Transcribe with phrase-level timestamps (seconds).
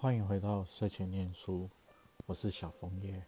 [0.00, 1.68] 欢迎回到睡前念书，
[2.26, 3.26] 我是小枫叶。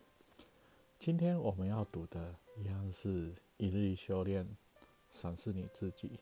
[1.00, 4.46] 今天我们要读的一样是一日修炼，
[5.10, 6.20] 审视你自己。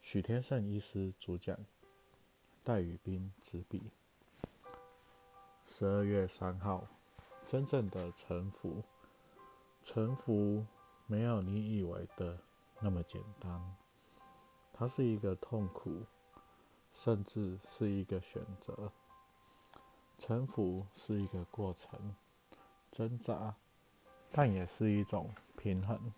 [0.00, 1.54] 许天胜医师主讲，
[2.64, 3.82] 戴宇斌执笔。
[5.66, 6.86] 十二月三号，
[7.42, 8.82] 真正的臣服，
[9.82, 10.64] 臣服
[11.06, 12.38] 没有你以为的
[12.80, 13.76] 那么简单，
[14.72, 16.06] 它是一个痛苦，
[16.94, 18.90] 甚至是一个选择。
[20.20, 22.14] 臣服是一个过程，
[22.92, 23.56] 挣扎，
[24.30, 26.12] 但也是一种平衡。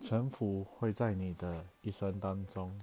[0.00, 2.76] 臣服会在你的一生当中，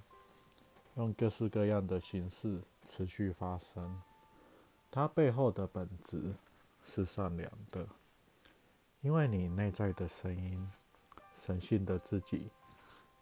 [0.96, 4.02] 用各式各样的形式持续发生。
[4.90, 6.34] 它背后的本质
[6.82, 7.86] 是善良的，
[9.02, 10.66] 因为你内在的声音，
[11.36, 12.50] 神性的自己，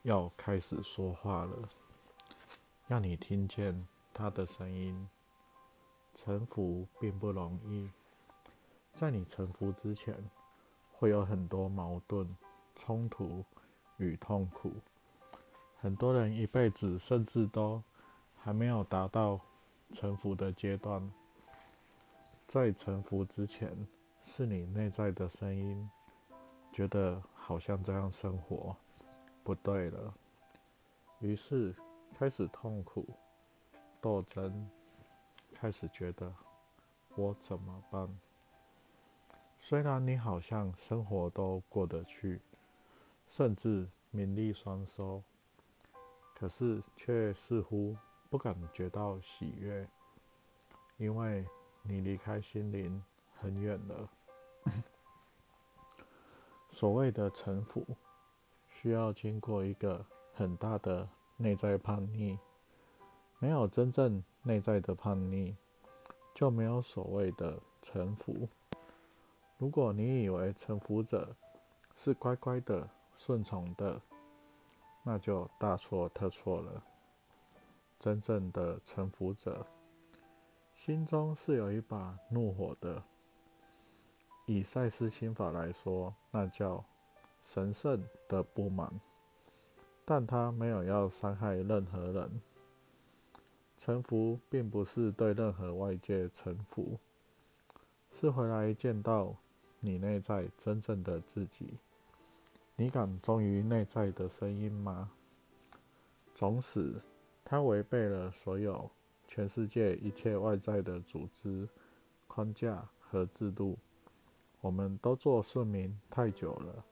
[0.04, 1.68] 要开始说话了，
[2.88, 5.10] 让你听见他的声音。
[6.26, 7.88] 臣服并不容易，
[8.96, 10.18] 在你臣服之前，
[10.92, 12.28] 会有很多矛盾、
[12.74, 13.46] 冲突
[13.98, 14.74] 与痛苦。
[15.78, 17.80] 很多人一辈子甚至都
[18.42, 19.40] 还没有达到
[19.94, 21.08] 臣服的阶段。
[22.48, 23.88] 在臣服之前，
[24.24, 25.88] 是你内在的声音
[26.74, 28.76] 觉得好像这样生活
[29.44, 30.12] 不对了，
[31.20, 31.76] 于是
[32.18, 33.06] 开始痛苦、
[34.02, 34.68] 斗争。
[35.58, 36.32] 开始觉得
[37.16, 38.08] 我怎么办？
[39.60, 42.42] 虽然你好像生活都过得去，
[43.30, 45.24] 甚至名利双收，
[46.36, 47.96] 可是却似乎
[48.30, 49.88] 不感觉到喜悦，
[50.98, 51.46] 因为
[51.82, 53.02] 你离开心灵
[53.40, 54.10] 很远了。
[56.70, 57.84] 所谓的臣服，
[58.68, 62.38] 需要经过一个很大的内在叛逆。
[63.40, 65.56] 没有真正内在的叛逆，
[66.32, 68.48] 就没有所谓的臣服。
[69.58, 71.36] 如果你以为臣服者
[71.96, 74.00] 是乖乖的、顺从的，
[75.02, 76.84] 那就大错特错了。
[77.98, 79.66] 真正的臣服者，
[80.76, 83.02] 心中是有一把怒火的。
[84.46, 86.86] 以赛斯心法来说，那叫
[87.42, 89.02] 神圣的不满，
[90.06, 92.42] 但他没有要伤害任何人。
[93.78, 96.98] 臣服并不是对任何外界臣服，
[98.12, 99.36] 是回来见到
[99.80, 101.78] 你内在真正的自己。
[102.76, 105.12] 你敢忠于内在的声音吗？
[106.34, 106.96] 总使
[107.44, 108.90] 它违背了所有
[109.28, 111.68] 全世界一切外在的组织
[112.28, 113.78] 框架和制度。
[114.62, 116.84] 我们都做顺民太久了，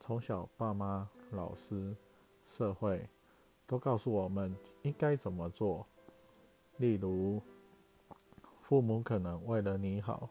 [0.00, 1.94] 从小爸妈、老师、
[2.46, 3.08] 社会
[3.66, 5.86] 都告诉我们应该怎么做。
[6.78, 7.42] 例如，
[8.62, 10.30] 父母可能为了你好，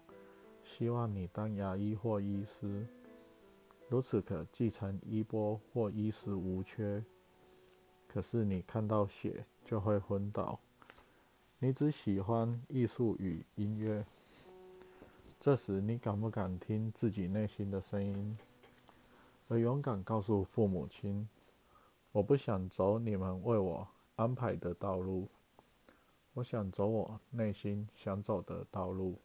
[0.64, 2.88] 希望你当牙医或医师，
[3.90, 7.04] 如此可继承衣钵或衣食无缺。
[8.08, 10.58] 可是你看到血就会昏倒。
[11.60, 14.06] 你只喜欢艺术与音乐，
[15.40, 18.38] 这时你敢不敢听自己内心的声音，
[19.50, 21.28] 而勇敢告诉父母亲
[22.14, 25.28] ：“我不想走你们为我安排的道路。”
[26.38, 29.18] 我想走我内心想走的道路。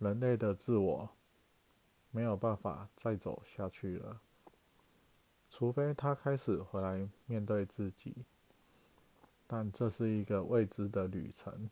[0.00, 1.08] 人类的自我
[2.10, 4.20] 没有办法再走下去了，
[5.48, 8.16] 除非他开始回来面对自己。
[9.46, 11.70] 但这是一个未知的旅程，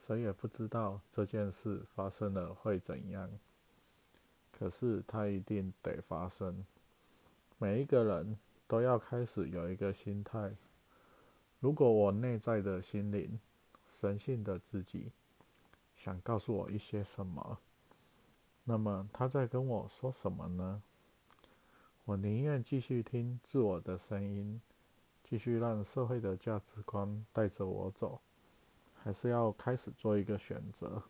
[0.00, 3.28] 谁也不知道这件事发生了会怎样。
[4.52, 6.64] 可是它一定得发生。
[7.58, 8.38] 每一个人
[8.68, 10.54] 都要开始有一个心态。
[11.62, 13.38] 如果我内在的心灵、
[13.88, 15.12] 神性的自己
[15.94, 17.56] 想告诉我一些什么，
[18.64, 20.82] 那么他在跟我说什么呢？
[22.04, 24.60] 我宁愿继续听自我的声音，
[25.22, 28.20] 继续让社会的价值观带着我走，
[29.00, 31.04] 还是要开始做一个选择？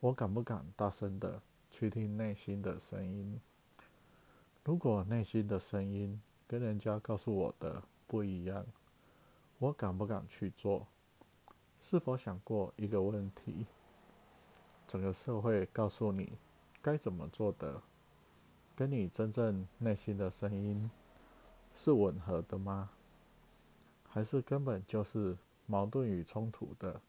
[0.00, 3.38] 我敢不敢大声的去听内心的声音？
[4.64, 8.64] 如果内心的声音跟人家告诉我的，不一样，
[9.58, 10.86] 我敢不敢去做？
[11.80, 13.66] 是否想过一个问题：
[14.86, 16.32] 整个社会告诉你
[16.80, 17.82] 该怎么做的，
[18.74, 20.90] 跟你真正内心的声音
[21.74, 22.90] 是吻合的吗？
[24.08, 25.36] 还是根本就是
[25.66, 27.00] 矛盾与冲突的？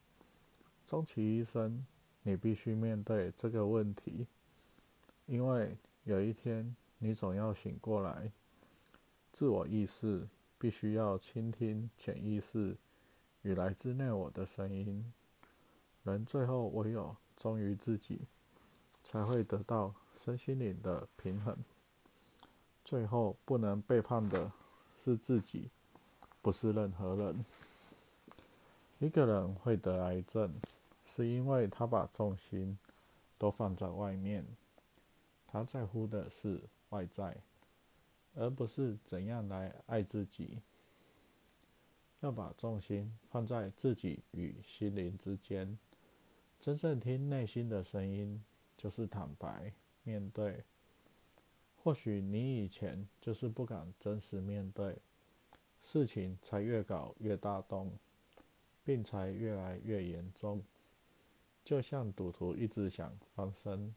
[0.86, 1.86] 终其一生，
[2.22, 4.26] 你必须面对这个问题，
[5.26, 8.30] 因为有一天你总要醒过来，
[9.30, 10.26] 自我意识。
[10.58, 12.76] 必须要倾听潜意识
[13.42, 15.12] 与来自内我的声音，
[16.02, 18.22] 人最后唯有忠于自己，
[19.04, 21.56] 才会得到身心灵的平衡。
[22.84, 24.50] 最后不能背叛的
[25.02, 25.70] 是自己，
[26.42, 27.44] 不是任何人。
[28.98, 30.52] 一个人会得癌症，
[31.06, 32.76] 是因为他把重心
[33.38, 34.44] 都放在外面，
[35.46, 37.36] 他在乎的是外在。
[38.38, 40.60] 而不是怎样来爱自己，
[42.20, 45.76] 要把重心放在自己与心灵之间，
[46.60, 48.40] 真正听内心的声音，
[48.76, 49.72] 就是坦白
[50.04, 50.62] 面对。
[51.82, 54.96] 或许你以前就是不敢真实面对，
[55.82, 57.90] 事情才越搞越大动，
[58.84, 60.62] 病才越来越严重。
[61.64, 63.92] 就像赌徒一直想翻身，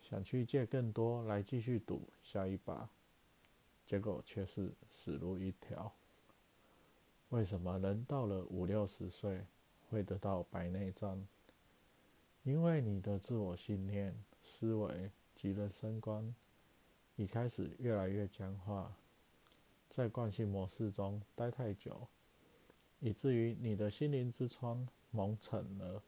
[0.00, 2.88] 想去借更多来继续赌下一把。
[3.90, 5.92] 结果却是死路一条。
[7.30, 9.44] 为什么人到了五六十岁
[9.88, 11.26] 会得到白内障？
[12.44, 14.14] 因为你的自我信念、
[14.44, 16.32] 思维及人生观
[17.16, 18.92] 已开始越来越僵化，
[19.88, 22.06] 在惯性模式中待太久，
[23.00, 26.00] 以至于你的心灵之窗蒙尘了，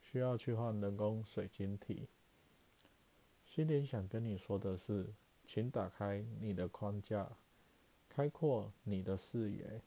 [0.00, 2.08] 需要去换人工水晶体。
[3.44, 5.12] 心灵想跟你说的是。
[5.50, 7.26] 请打开你的框架，
[8.06, 9.80] 开阔你的视野。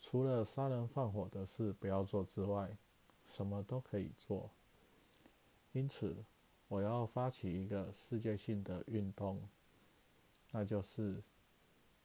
[0.00, 2.76] 除了杀人放火的事不要做之外，
[3.28, 4.50] 什么都可以做。
[5.70, 6.16] 因此，
[6.66, 9.48] 我要发起一个世界性的运动，
[10.50, 11.22] 那就是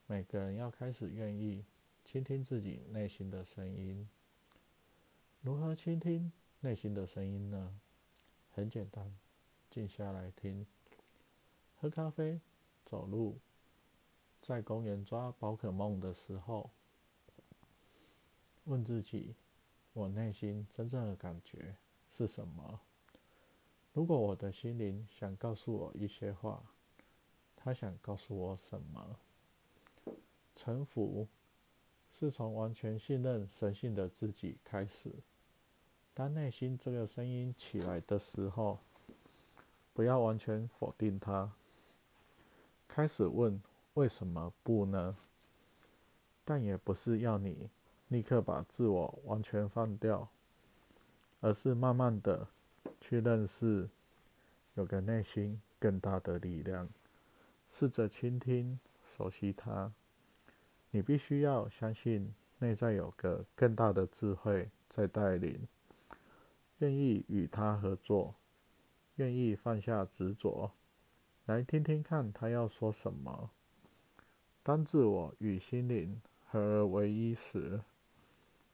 [0.05, 1.65] 每个人要开始愿意
[2.05, 4.07] 倾听自己内心的声音。
[5.41, 7.79] 如何倾听内心的声音呢？
[8.53, 9.11] 很简单，
[9.71, 10.67] 静下来听，
[11.75, 12.39] 喝咖啡。
[12.89, 13.37] 走路，
[14.41, 16.71] 在公园抓宝可梦的时候，
[18.63, 19.35] 问自己：
[19.93, 21.75] 我内心真正的感觉
[22.09, 22.79] 是什么？
[23.93, 26.63] 如果我的心灵想告诉我一些话，
[27.55, 29.17] 他想告诉我什么？
[30.55, 31.27] 臣服
[32.11, 35.13] 是从完全信任神性的自己开始。
[36.15, 38.79] 当内心这个声音起来的时候，
[39.93, 41.53] 不要完全否定它。
[42.89, 43.61] 开始问
[43.93, 45.15] 为什么不呢？
[46.43, 47.69] 但也不是要你
[48.07, 50.27] 立刻把自我完全放掉，
[51.39, 52.47] 而是慢慢的
[52.99, 53.87] 去认识
[54.73, 56.89] 有个内心更大的力量，
[57.69, 59.93] 试着倾听、熟悉它。
[60.89, 65.67] 你必须要相信内在有个更大的智慧在带领，
[66.79, 68.33] 愿意与他合作，
[69.17, 70.71] 愿意放下执着。
[71.49, 73.49] 来听听看，他要说什么。
[74.61, 77.81] 当自我与心灵合而为一时，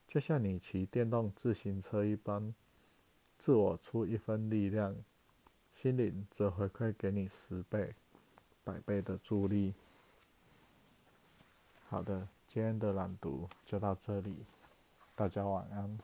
[0.05, 2.53] 就像你骑电动自行车一般，
[3.37, 4.93] 自我出一分力量，
[5.73, 7.95] 心灵则回馈给你十倍、
[8.65, 9.73] 百倍的助力。
[11.87, 14.35] 好的，今天的朗读就到这里，
[15.15, 15.97] 大家晚安。